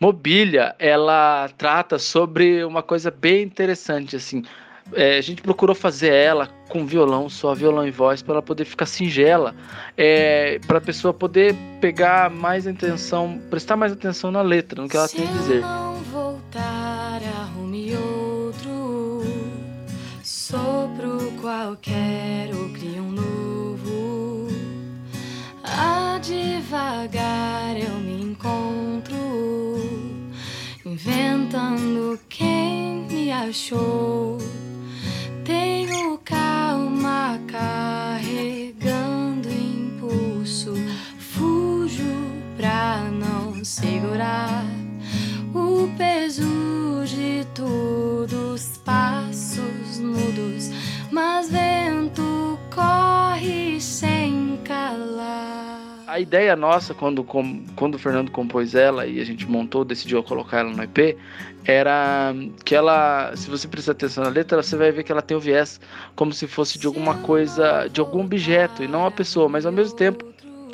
[0.00, 4.42] Mobília, ela trata sobre uma coisa bem interessante, assim.
[4.94, 8.64] É, a gente procurou fazer ela com violão, só violão e voz, para ela poder
[8.64, 9.54] ficar singela,
[9.96, 14.96] é, para a pessoa poder pegar mais atenção, prestar mais atenção na letra, no que
[14.96, 15.60] ela Se tem a dizer.
[15.60, 19.22] não voltar, arrume outro
[20.24, 24.48] sopro qualquer ou crie um novo.
[25.62, 28.69] A devagar eu me encontro,
[31.00, 34.36] inventando quem me achou.
[35.44, 38.28] Tenho calma carregando
[39.48, 40.74] impulso,
[41.18, 42.04] fujo
[42.56, 44.64] pra não segurar
[45.54, 46.44] o peso
[47.06, 50.70] de todos passos mudos,
[51.10, 51.69] mas vento
[56.10, 60.58] A ideia nossa, quando, quando o Fernando compôs ela e a gente montou, decidiu colocar
[60.58, 61.16] ela no EP,
[61.64, 65.36] era que ela, se você prestar atenção na letra, você vai ver que ela tem
[65.36, 65.80] o viés
[66.16, 69.70] como se fosse de alguma coisa, de algum objeto, e não a pessoa, mas ao
[69.70, 70.24] mesmo tempo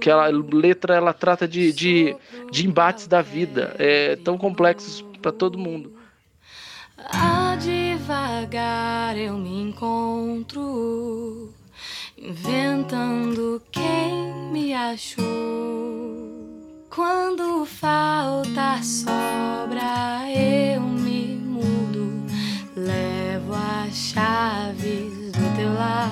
[0.00, 2.16] que a letra ela trata de, de,
[2.50, 5.92] de embates da vida, é, tão complexos para todo mundo.
[6.98, 11.54] A devagar eu me encontro,
[12.18, 14.09] inventando quem
[14.50, 15.20] me achou.
[16.90, 22.24] Quando falta sobra, eu me mudo,
[22.76, 26.10] levo as chaves do teu lar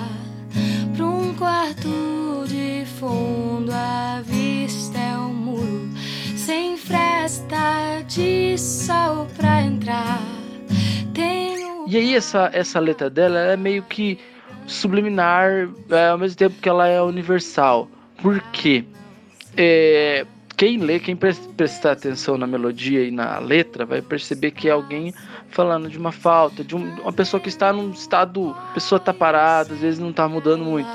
[0.97, 3.73] pra um quarto de fundo.
[3.73, 5.91] A vista é um muro
[6.37, 10.23] sem fresta de sol pra entrar.
[11.13, 14.17] Tenho E aí essa, essa letra dela ela é meio que
[14.65, 17.89] subliminar, é, ao mesmo tempo que ela é universal.
[18.23, 18.85] Por quê?
[19.57, 24.69] É, quem lê, quem pres- prestar atenção na melodia e na letra, vai perceber que
[24.69, 25.15] é alguém
[25.51, 29.15] falando de uma falta, de um- uma pessoa que está num estado, a pessoa tá
[29.15, 30.89] parada, às vezes não tá mudando muito.